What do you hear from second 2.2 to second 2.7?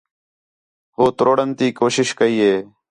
ہے